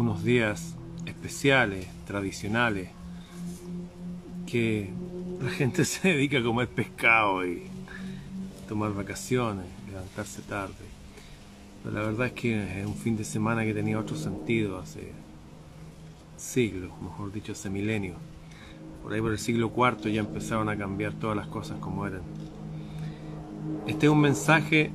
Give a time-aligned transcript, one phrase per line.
[0.00, 0.74] unos días
[1.06, 2.88] especiales, tradicionales,
[4.46, 4.90] que
[5.42, 7.64] la gente se dedica a comer pescado y
[8.68, 10.74] tomar vacaciones, levantarse tarde.
[11.82, 15.12] Pero la verdad es que es un fin de semana que tenía otro sentido hace
[16.36, 18.16] siglos, mejor dicho, hace milenios.
[19.02, 22.22] Por ahí por el siglo IV ya empezaron a cambiar todas las cosas como eran.
[23.86, 24.90] Este es un mensaje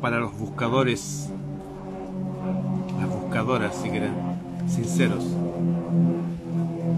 [0.00, 1.30] para los buscadores,
[3.32, 4.12] buscadoras si quieren,
[4.68, 5.24] sinceros,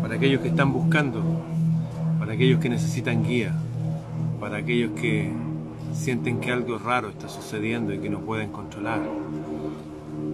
[0.02, 1.22] para aquellos que están buscando,
[2.18, 3.54] para aquellos que necesitan guía,
[4.40, 5.30] para aquellos que
[5.92, 9.00] sienten que algo raro está sucediendo y que no pueden controlar,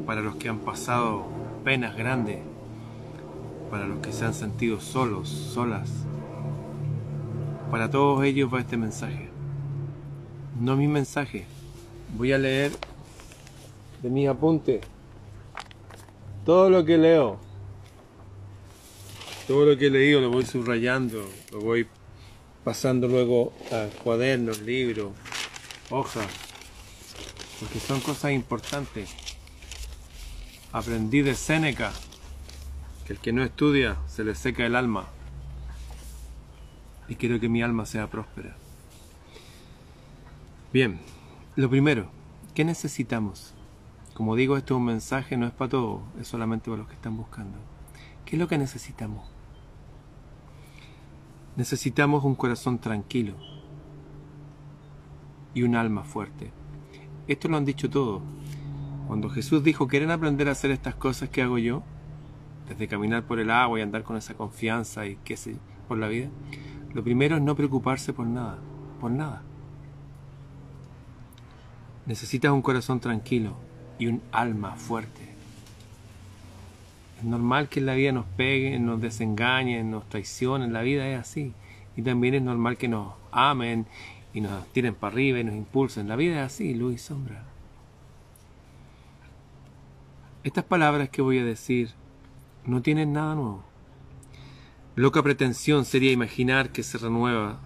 [0.07, 1.27] para los que han pasado
[1.65, 2.39] penas grandes,
[3.71, 5.91] para los que se han sentido solos, solas.
[7.71, 9.29] Para todos ellos va este mensaje.
[10.59, 11.45] No mi mensaje.
[12.17, 12.73] Voy a leer
[14.03, 14.81] de mis apuntes
[16.51, 17.39] todo lo que leo.
[19.47, 21.87] Todo lo que he leído lo voy subrayando, lo voy
[22.65, 25.13] pasando luego a cuadernos, libros,
[25.91, 26.27] hojas,
[27.61, 29.15] porque son cosas importantes.
[30.73, 31.93] Aprendí de Séneca
[33.07, 35.09] que el que no estudia se le seca el alma
[37.07, 38.57] y quiero que mi alma sea próspera.
[40.73, 40.99] Bien,
[41.55, 42.11] lo primero,
[42.57, 43.55] ¿qué necesitamos?
[44.21, 46.95] Como digo, esto es un mensaje, no es para todos, es solamente para los que
[46.95, 47.57] están buscando.
[48.27, 49.27] ¿Qué es lo que necesitamos?
[51.57, 53.33] Necesitamos un corazón tranquilo
[55.55, 56.53] y un alma fuerte.
[57.29, 58.21] Esto lo han dicho todos.
[59.07, 61.83] Cuando Jesús dijo, ¿quieren aprender a hacer estas cosas que hago yo?
[62.69, 65.57] Desde caminar por el agua y andar con esa confianza y qué sé,
[65.89, 66.29] por la vida.
[66.93, 68.59] Lo primero es no preocuparse por nada,
[69.01, 69.41] por nada.
[72.05, 73.70] Necesitas un corazón tranquilo
[74.01, 75.21] y un alma fuerte.
[77.19, 81.21] Es normal que en la vida nos peguen, nos desengañen, nos traicionen, la vida es
[81.21, 81.53] así.
[81.97, 83.87] Y también es normal que nos amen
[84.33, 86.09] y nos tiren para arriba y nos impulsen.
[86.09, 87.45] La vida es así, luz y sombra.
[90.45, 91.91] Estas palabras que voy a decir
[92.65, 93.63] no tienen nada nuevo.
[94.97, 97.61] Loca pretensión sería imaginar que se renueva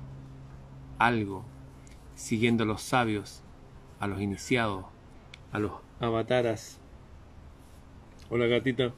[0.98, 1.44] algo
[2.16, 3.42] siguiendo a los sabios,
[4.00, 4.84] a los iniciados,
[5.52, 5.72] a los
[6.04, 6.78] avataras.
[8.30, 8.92] Hola gatita.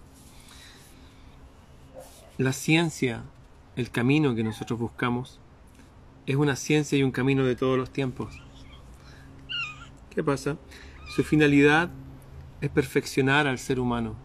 [2.39, 3.23] La ciencia,
[3.77, 5.41] el camino que nosotros buscamos,
[6.27, 8.41] es una ciencia y un camino de todos los tiempos.
[10.11, 10.57] ¿Qué pasa?
[11.15, 11.91] Su finalidad
[12.61, 14.17] es perfeccionar al ser humano.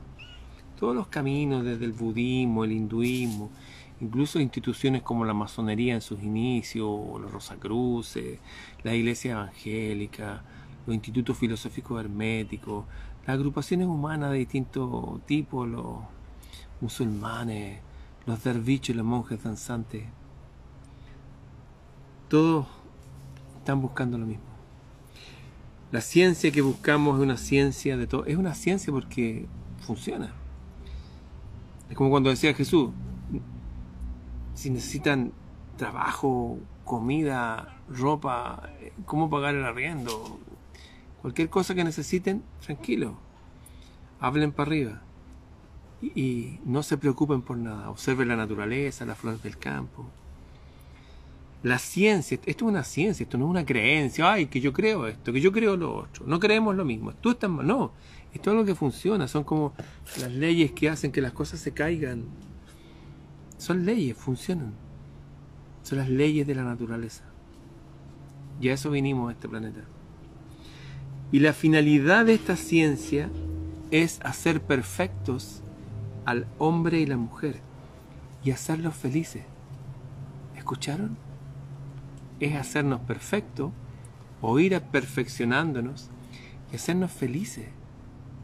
[0.79, 3.51] Todos los caminos, desde el budismo, el hinduismo,
[3.99, 6.89] incluso instituciones como la masonería en sus inicios,
[7.21, 8.39] los Rosacruces,
[8.83, 10.43] la iglesia evangélica,
[10.85, 12.85] los institutos filosóficos herméticos,
[13.25, 15.97] las agrupaciones humanas de distintos tipos, los
[16.79, 17.79] musulmanes,
[18.25, 20.05] los derviches los monjes danzantes,
[22.27, 22.65] todos
[23.57, 24.45] están buscando lo mismo.
[25.91, 29.45] La ciencia que buscamos es una ciencia de todo, es una ciencia porque
[29.81, 30.33] funciona.
[31.89, 32.91] Es como cuando decía Jesús,
[34.53, 35.33] si necesitan
[35.75, 38.69] trabajo, comida, ropa,
[39.05, 40.39] cómo pagar el arriendo,
[41.21, 43.17] cualquier cosa que necesiten, tranquilo,
[44.19, 45.01] hablen para arriba.
[46.01, 47.89] Y, no se preocupen por nada.
[47.89, 50.09] Observen la naturaleza, las flores del campo.
[51.61, 55.05] La ciencia, esto es una ciencia, esto no es una creencia, ay, que yo creo
[55.05, 57.91] esto, que yo creo lo otro, no creemos lo mismo, tú estás mal, no,
[58.33, 59.71] esto es lo que funciona, son como
[60.19, 62.23] las leyes que hacen que las cosas se caigan,
[63.59, 64.73] son leyes, funcionan,
[65.83, 67.25] son las leyes de la naturaleza,
[68.59, 69.81] y a eso vinimos a este planeta.
[71.31, 73.29] Y la finalidad de esta ciencia
[73.89, 75.61] es hacer perfectos
[76.25, 77.61] al hombre y la mujer
[78.43, 79.43] y hacerlos felices.
[80.55, 81.17] ¿Escucharon?
[82.39, 83.71] Es hacernos perfectos
[84.41, 86.09] o ir perfeccionándonos
[86.71, 87.67] y hacernos felices.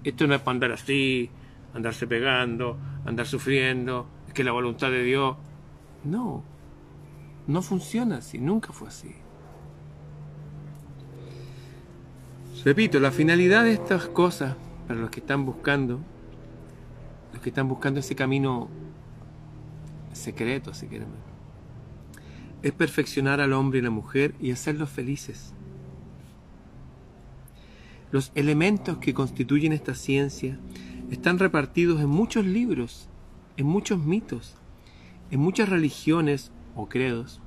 [0.03, 1.29] Esto no es para andar así,
[1.73, 5.35] andarse pegando, andar sufriendo, es que la voluntad de Dios.
[6.03, 6.43] No,
[7.47, 9.15] no funciona así, nunca fue así.
[12.67, 14.57] Repito, la finalidad de estas cosas,
[14.89, 16.01] para los que están buscando,
[17.31, 18.67] los que están buscando ese camino
[20.11, 21.07] secreto, si quieren
[22.63, 25.53] es perfeccionar al hombre y la mujer y hacerlos felices.
[28.11, 30.59] Los elementos que constituyen esta ciencia
[31.09, 33.07] están repartidos en muchos libros,
[33.55, 34.57] en muchos mitos,
[35.31, 37.39] en muchas religiones o credos,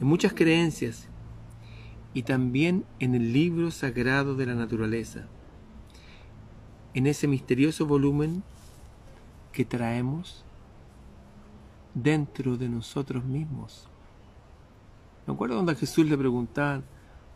[0.00, 1.08] en muchas creencias
[2.14, 5.26] y también en el libro sagrado de la naturaleza.
[6.94, 8.44] En ese misterioso volumen
[9.52, 10.44] que traemos
[11.92, 13.88] dentro de nosotros mismos.
[15.26, 16.84] Me acuerdo cuando a Jesús le preguntaban,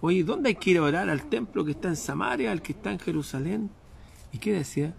[0.00, 1.08] oye, ¿dónde hay que ir a orar?
[1.08, 3.70] ¿Al templo que está en Samaria, al que está en Jerusalén?
[4.32, 4.94] ¿Y qué decía?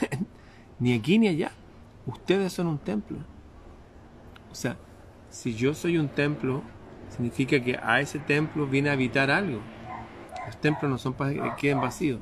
[0.78, 1.52] ni aquí ni allá.
[2.06, 3.18] Ustedes son un templo.
[4.50, 4.78] O sea,
[5.28, 6.62] si yo soy un templo,
[7.10, 9.60] significa que a ese templo viene a habitar algo.
[10.46, 12.20] Los templos no son para que queden vacíos.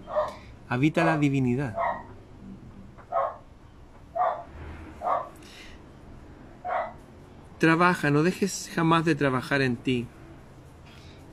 [0.69, 1.77] Habita la divinidad.
[7.59, 10.07] Trabaja, no dejes jamás de trabajar en ti.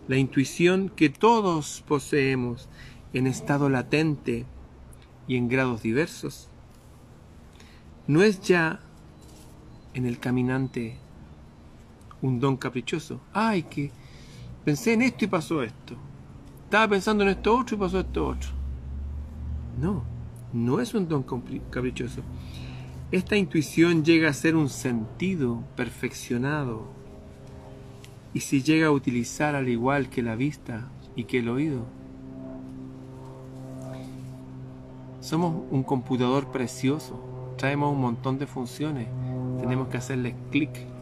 [0.08, 2.70] La intuición que todos poseemos
[3.14, 4.46] en estado latente
[5.28, 6.50] y en grados diversos
[8.08, 8.82] no es ya
[9.94, 10.98] en el caminante
[12.24, 13.20] un don caprichoso.
[13.34, 13.92] Ay, que
[14.66, 15.96] pensé en esto y pasó esto.
[16.64, 18.50] Estaba pensando en esto otro y pasó esto otro.
[19.80, 20.04] No,
[20.54, 21.24] no es un don
[21.70, 22.22] caprichoso.
[23.12, 26.88] Esta intuición llega a ser un sentido perfeccionado.
[28.34, 31.86] Y si llega a utilizar al igual que la vista y que el oído,
[35.20, 37.54] somos un computador precioso.
[37.58, 39.08] Traemos un montón de funciones.
[39.60, 40.93] Tenemos que hacerles clic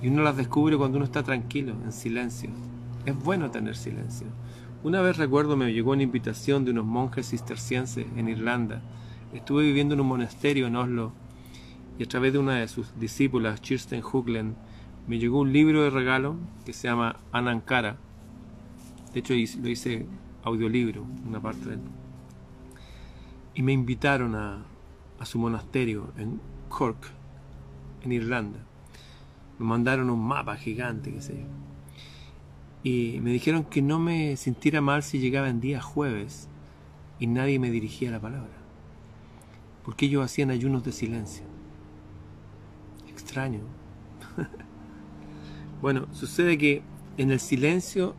[0.00, 2.50] y uno las descubre cuando uno está tranquilo, en silencio.
[3.04, 4.26] Es bueno tener silencio.
[4.84, 8.80] Una vez recuerdo me llegó una invitación de unos monjes cistercienses en Irlanda.
[9.32, 11.12] Estuve viviendo en un monasterio en Oslo
[11.98, 14.54] y a través de una de sus discípulas, Kirsten Huglen,
[15.08, 17.96] me llegó un libro de regalo que se llama Anankara.
[19.12, 20.06] De hecho lo hice
[20.44, 21.80] audiolibro, una parte de él.
[23.54, 24.64] Y me invitaron a,
[25.18, 27.10] a su monasterio en Cork,
[28.02, 28.67] en Irlanda.
[29.58, 31.46] Me mandaron un mapa gigante, qué sé yo.
[32.82, 36.48] Y me dijeron que no me sintiera mal si llegaba en día jueves
[37.18, 38.52] y nadie me dirigía la palabra.
[39.84, 41.44] Porque ellos hacían ayunos de silencio.
[43.08, 43.60] Extraño.
[45.82, 46.82] bueno, sucede que
[47.16, 48.14] en el silencio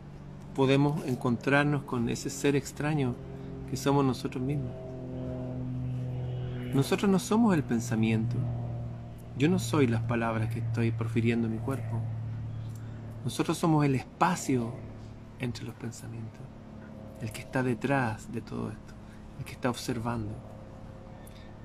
[0.54, 3.14] podemos encontrarnos con ese ser extraño
[3.70, 4.72] que somos nosotros mismos.
[6.74, 8.36] Nosotros no somos el pensamiento,
[9.40, 11.98] yo no soy las palabras que estoy profiriendo en mi cuerpo.
[13.24, 14.74] Nosotros somos el espacio
[15.38, 16.42] entre los pensamientos,
[17.22, 18.94] el que está detrás de todo esto,
[19.38, 20.34] el que está observando.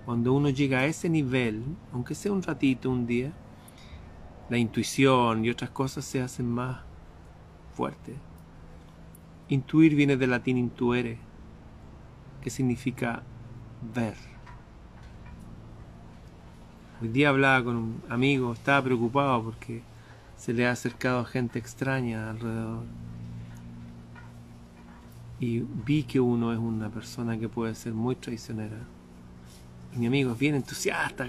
[0.06, 3.34] Cuando uno llega a ese nivel, aunque sea un ratito, un día,
[4.50, 6.78] la intuición y otras cosas se hacen más
[7.74, 8.16] fuertes.
[9.50, 11.18] Intuir viene del latín intuere,
[12.42, 13.24] que significa
[13.94, 14.35] ver.
[17.06, 19.84] Hoy día hablaba con un amigo, estaba preocupado porque
[20.38, 22.84] se le ha acercado gente extraña alrededor.
[25.40, 28.80] Y vi que uno es una persona que puede ser muy traicionera.
[29.96, 31.28] Y mi amigo es bien entusiasta.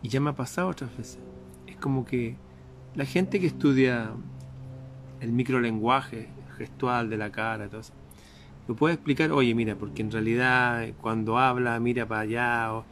[0.00, 1.18] Y ya me ha pasado otras veces.
[1.66, 2.36] Es como que
[2.94, 4.12] la gente que estudia
[5.18, 7.80] el microlenguaje gestual de la cara, todo
[8.68, 12.72] lo puede explicar, oye, mira, porque en realidad cuando habla, mira para allá.
[12.72, 12.84] O,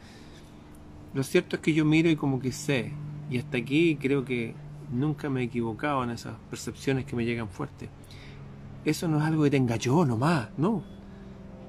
[1.14, 2.92] lo cierto es que yo miro y como que sé,
[3.30, 4.54] y hasta aquí creo que
[4.92, 7.88] nunca me he equivocado en esas percepciones que me llegan fuertes.
[8.84, 10.82] Eso no es algo que tenga yo nomás, no.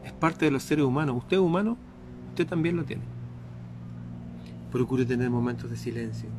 [0.03, 1.18] Es parte de los seres humanos.
[1.18, 1.77] Usted es humano,
[2.30, 3.03] usted también lo tiene.
[4.72, 6.29] Procure tener momentos de silencio.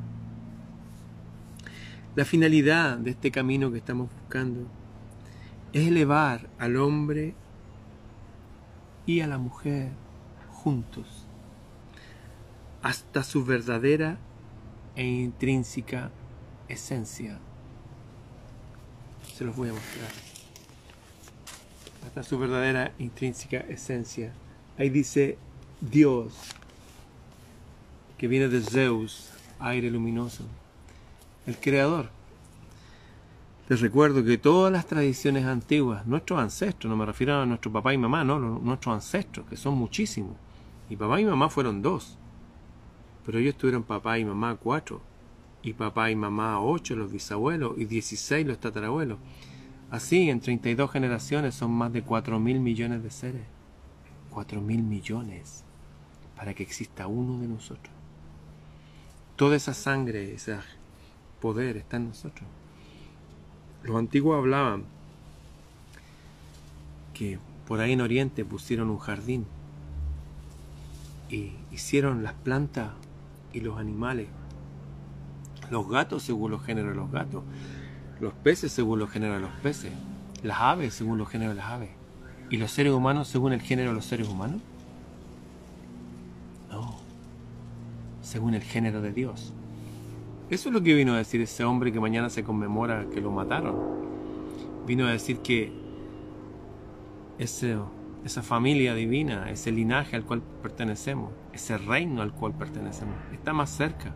[2.15, 4.67] La finalidad de este camino que estamos buscando
[5.73, 7.35] es elevar al hombre
[9.07, 9.93] y a la mujer
[10.51, 11.26] juntos
[12.87, 14.17] hasta su verdadera
[14.95, 16.13] e intrínseca
[16.69, 17.41] esencia.
[19.35, 20.09] Se los voy a mostrar.
[22.07, 24.33] Hasta su verdadera intrínseca esencia.
[24.79, 25.37] Ahí dice
[25.81, 26.33] Dios,
[28.19, 30.45] que viene de Zeus, aire luminoso,
[31.49, 32.11] el creador.
[33.69, 37.93] Les recuerdo que todas las tradiciones antiguas, nuestros ancestros, no me refiero a nuestro papá
[37.93, 40.37] y mamá, no, nuestros ancestros, que son muchísimos.
[40.89, 42.17] Mi papá y mamá fueron dos.
[43.27, 45.03] Pero ellos tuvieron papá y mamá cuatro,
[45.63, 49.19] y papá y mamá ocho, los bisabuelos, y dieciséis los tatarabuelos.
[49.91, 53.43] Así, en treinta y dos generaciones son más de cuatro mil millones de seres.
[54.31, 55.65] Cuatro mil millones
[56.37, 57.93] para que exista uno de nosotros.
[59.35, 60.57] Toda esa sangre, ese
[61.41, 62.49] poder está en nosotros.
[63.83, 64.85] Los antiguos hablaban
[67.13, 69.47] que por ahí en Oriente pusieron un jardín
[71.31, 72.91] y hicieron las plantas
[73.57, 74.29] y los animales.
[75.71, 77.43] Los gatos según los géneros de los gatos.
[78.21, 79.93] Los peces según los géneros de los peces.
[80.43, 81.91] Las aves según los géneros de las aves.
[82.51, 84.61] ¿Y los seres humanos según el género de los seres humanos?
[86.71, 86.99] No.
[88.21, 89.55] Según el género de Dios.
[90.51, 93.33] Eso es lo que vino a decir ese hombre que mañana se conmemora que lo
[93.33, 93.75] mataron.
[94.87, 95.73] Vino a decir que
[97.39, 97.77] ese
[98.27, 103.71] esa familia divina, ese linaje al cual pertenecemos, ese reino al cual pertenecemos, está más
[103.71, 104.13] cerca.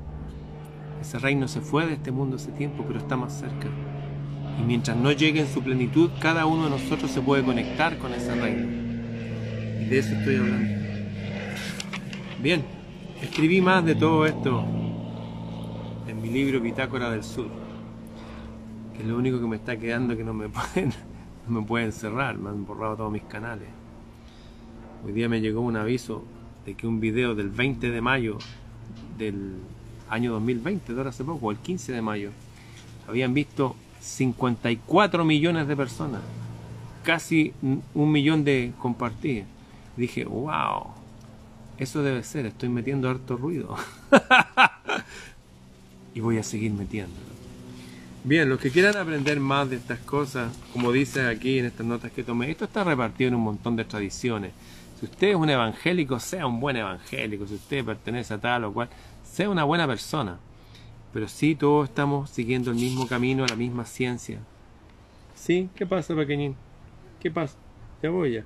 [1.00, 3.68] Ese reino se fue de este mundo hace tiempo, pero está más cerca.
[4.58, 8.12] Y mientras no llegue en su plenitud, cada uno de nosotros se puede conectar con
[8.12, 8.66] ese reino.
[9.80, 10.70] Y de eso estoy hablando.
[12.42, 12.64] Bien,
[13.22, 14.64] escribí más de todo esto
[16.08, 17.46] en mi libro Bitácora del Sur,
[18.92, 20.92] que es lo único que me está quedando que no me pueden,
[21.46, 23.68] no me pueden cerrar, me han borrado todos mis canales.
[25.04, 26.24] Hoy día me llegó un aviso
[26.66, 28.36] de que un video del 20 de mayo
[29.16, 29.54] del
[30.10, 32.30] año 2020, de ahora hace poco, el 15 de mayo,
[33.08, 36.20] habían visto 54 millones de personas,
[37.02, 39.46] casi un millón de compartidas.
[39.96, 40.88] Dije, wow,
[41.78, 43.76] eso debe ser, estoy metiendo harto ruido.
[46.14, 47.30] y voy a seguir metiéndolo.
[48.22, 52.12] Bien, los que quieran aprender más de estas cosas, como dice aquí en estas notas
[52.12, 54.52] que tomé, esto está repartido en un montón de tradiciones.
[55.00, 57.46] Si usted es un evangélico, sea un buen evangélico.
[57.46, 58.90] Si usted pertenece a tal o cual,
[59.24, 60.38] sea una buena persona.
[61.12, 64.40] Pero sí, todos estamos siguiendo el mismo camino, la misma ciencia.
[65.34, 65.70] ¿Sí?
[65.74, 66.54] ¿Qué pasa, pequeñín?
[67.18, 67.56] ¿Qué pasa?
[68.02, 68.44] Ya voy ya.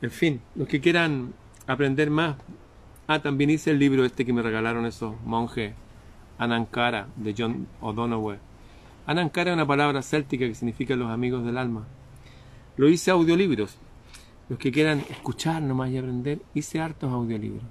[0.00, 1.34] En fin, los que quieran
[1.66, 2.36] aprender más.
[3.08, 5.74] Ah, también hice el libro este que me regalaron esos monjes,
[6.38, 8.38] Anankara, de John O'Donoghue.
[9.06, 11.84] Anankara es una palabra céltica que significa los amigos del alma.
[12.76, 13.76] Lo hice audiolibros.
[14.52, 17.64] Los que quieran escuchar nomás y aprender, hice hartos audiolibros.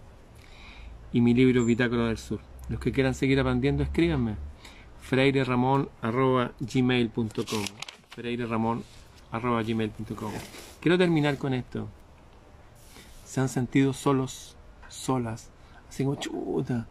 [1.14, 2.40] Y mi libro Bitácora del Sur.
[2.70, 4.38] Los que quieran seguir aprendiendo, escríbanme.
[5.02, 7.66] freireramon.gmail.com
[8.10, 10.32] freireramon.gmail.com
[10.80, 11.88] Quiero terminar con esto.
[13.26, 14.58] ¿Se han sentido solos,
[14.88, 15.52] solas?
[15.88, 16.88] Así como, chuta,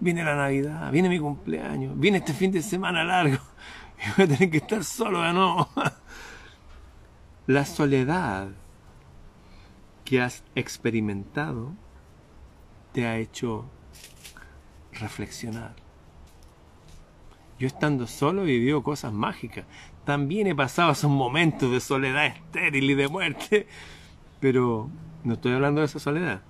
[0.00, 3.36] viene la Navidad, viene mi cumpleaños, viene este fin de semana largo
[4.04, 5.68] y voy a tener que estar solo de nuevo.
[7.46, 8.48] La soledad
[10.08, 11.74] que has experimentado
[12.94, 13.66] te ha hecho
[14.92, 15.74] reflexionar.
[17.58, 19.66] Yo estando solo he vivido cosas mágicas.
[20.06, 23.66] También he pasado esos momentos de soledad estéril y de muerte.
[24.40, 24.88] Pero
[25.24, 26.40] no estoy hablando de esa soledad.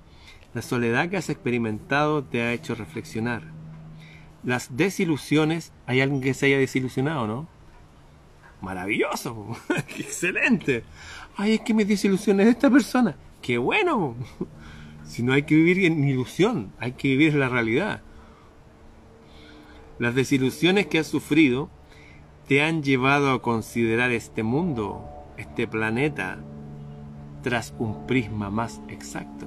[0.54, 3.42] La soledad que has experimentado te ha hecho reflexionar.
[4.44, 7.48] Las desilusiones, ¿hay alguien que se haya desilusionado, no?
[8.60, 9.56] Maravilloso,
[9.98, 10.84] excelente.
[11.36, 13.16] Ay, es que me desilusioné de esta persona.
[13.48, 14.14] ¡Qué bueno!
[15.06, 18.02] Si no hay que vivir en ilusión, hay que vivir en la realidad.
[19.98, 21.70] Las desilusiones que has sufrido
[22.46, 25.02] te han llevado a considerar este mundo,
[25.38, 26.40] este planeta,
[27.42, 29.46] tras un prisma más exacto.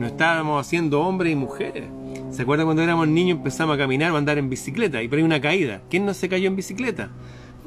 [0.00, 1.84] No estábamos haciendo hombres y mujeres.
[2.32, 5.18] ¿Se acuerdan cuando éramos niños empezamos a caminar o a andar en bicicleta y por
[5.18, 5.80] ahí una caída?
[5.88, 7.10] ¿Quién no se cayó en bicicleta?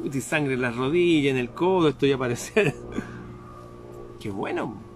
[0.03, 2.75] Uy, sangre en las rodillas, en el codo, esto ya parecer.
[4.19, 4.88] Qué bueno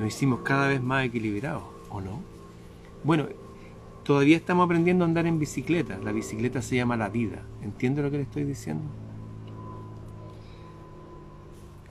[0.00, 2.22] nos hicimos cada vez más equilibrados, ¿o no?
[3.04, 3.26] Bueno,
[4.02, 5.98] todavía estamos aprendiendo a andar en bicicleta.
[5.98, 7.42] La bicicleta se llama la vida.
[7.62, 8.84] ¿Entiende lo que le estoy diciendo?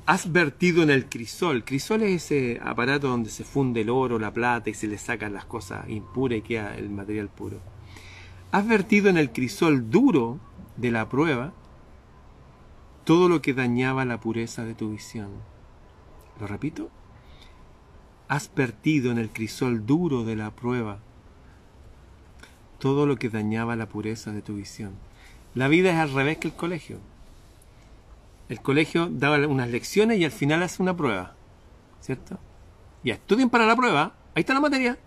[0.08, 1.64] Has vertido en el crisol.
[1.64, 5.34] Crisol es ese aparato donde se funde el oro, la plata y se le sacan
[5.34, 7.58] las cosas impuras y queda el material puro.
[8.52, 10.40] Has vertido en el crisol duro
[10.78, 11.54] de la prueba
[13.04, 15.30] todo lo que dañaba la pureza de tu visión.
[16.40, 16.90] ¿Lo repito?
[18.30, 21.00] Has perdido en el crisol duro de la prueba
[22.78, 24.94] todo lo que dañaba la pureza de tu visión.
[25.56, 27.00] La vida es al revés que el colegio.
[28.48, 31.34] El colegio daba unas lecciones y al final hace una prueba.
[32.02, 32.40] ¿Cierto?
[33.04, 34.14] Y estudien para la prueba.
[34.36, 34.98] Ahí está la materia.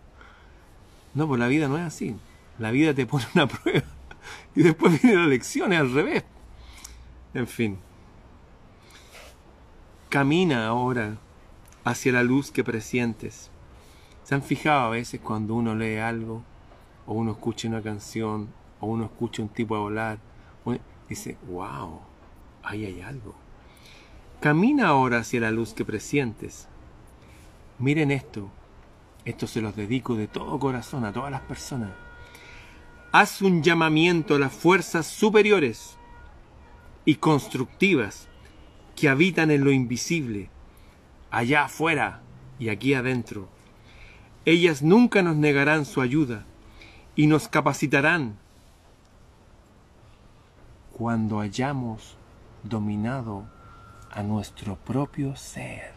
[1.15, 2.17] No, pues la vida no es así.
[2.59, 3.87] La vida te pone una prueba
[4.55, 6.25] y después viene la lección, es al revés.
[7.35, 7.79] En fin.
[10.09, 11.17] Camina ahora
[11.85, 13.51] hacia la luz que presientes.
[14.25, 16.43] ¿Se han fijado a veces cuando uno lee algo,
[17.07, 18.49] o uno escucha una canción,
[18.81, 20.19] o uno escucha un tipo a volar?
[21.09, 22.01] dice, wow,
[22.63, 23.35] ahí hay algo.
[24.41, 26.69] Camina ahora hacia la luz que presientes.
[27.79, 28.49] Miren esto,
[29.27, 31.91] esto se los dedico de todo corazón a todas las personas.
[33.13, 35.99] Haz un llamamiento a las fuerzas superiores
[37.05, 38.29] y constructivas
[38.97, 40.49] que habitan en lo invisible
[41.33, 42.21] allá afuera
[42.61, 43.49] y aquí adentro.
[44.45, 46.45] Ellas nunca nos negarán su ayuda
[47.17, 48.37] y nos capacitarán
[50.93, 52.17] cuando hayamos
[52.63, 53.45] dominado
[54.11, 55.93] a nuestro propio ser.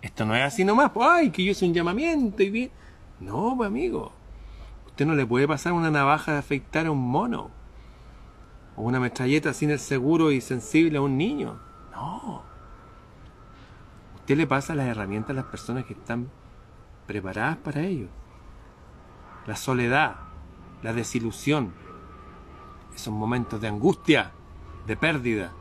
[0.00, 2.70] Esto no es así nomás, pues, ay, que yo soy un llamamiento y bien.
[3.20, 4.12] No, pues, amigo.
[4.86, 7.50] Usted no le puede pasar una navaja de afeitar a un mono.
[8.76, 11.58] O una metralleta sin el seguro y sensible a un niño.
[11.92, 12.55] No.
[14.26, 16.28] Usted le pasa las herramientas a las personas que están
[17.06, 18.08] preparadas para ello.
[19.46, 20.16] La soledad,
[20.82, 21.72] la desilusión,
[22.92, 24.32] esos momentos de angustia,
[24.84, 25.52] de pérdida,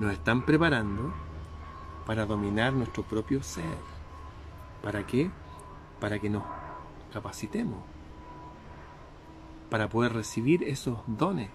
[0.00, 1.14] nos están preparando
[2.06, 3.78] para dominar nuestro propio ser.
[4.82, 5.30] ¿Para qué?
[6.00, 6.42] Para que nos
[7.12, 7.78] capacitemos.
[9.70, 11.50] Para poder recibir esos dones.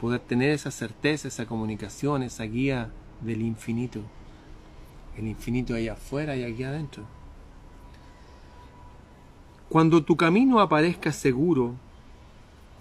[0.00, 4.02] Poder tener esa certeza, esa comunicación, esa guía del infinito.
[5.16, 7.04] El infinito ahí afuera y aquí adentro.
[9.68, 11.74] Cuando tu camino aparezca seguro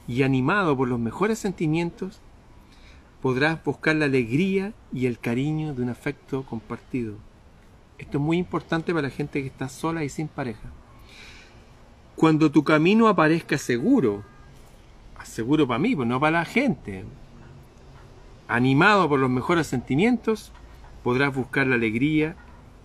[0.07, 2.19] y animado por los mejores sentimientos,
[3.21, 7.15] podrás buscar la alegría y el cariño de un afecto compartido.
[7.97, 10.69] Esto es muy importante para la gente que está sola y sin pareja.
[12.15, 14.23] Cuando tu camino aparezca seguro,
[15.23, 17.05] seguro para mí, pues no para la gente,
[18.47, 20.51] animado por los mejores sentimientos,
[21.03, 22.35] podrás buscar la alegría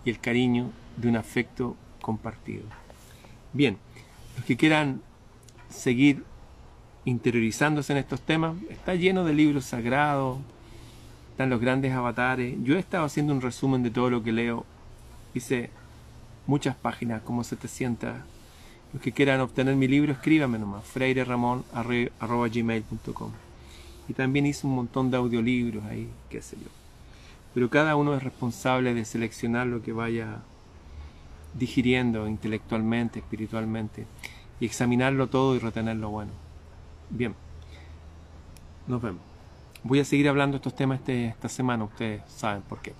[0.05, 2.65] y el cariño de un afecto compartido.
[3.53, 3.79] Bien,
[4.37, 5.01] los que quieran
[5.69, 6.25] seguir
[7.05, 10.39] interiorizándose en estos temas, está lleno de libros sagrados,
[11.31, 12.57] están los grandes avatares.
[12.63, 14.65] Yo he estado haciendo un resumen de todo lo que leo.
[15.35, 15.71] Hice
[16.47, 18.15] muchas páginas, como 700.
[18.93, 23.31] Los que quieran obtener mi libro, escríbame nomás, freireramon.gmail.com
[24.09, 26.86] Y también hice un montón de audiolibros ahí, qué sé yo.
[27.57, 30.43] Pero cada uno es responsable de seleccionar lo que vaya
[31.55, 34.05] digiriendo intelectualmente, espiritualmente,
[34.61, 36.33] y examinarlo todo y retener lo bueno.
[37.09, 37.35] Bien,
[38.87, 39.23] nos vemos.
[39.85, 42.93] Voy a seguir hablando estos temas este, esta semana, ustedes saben por qué.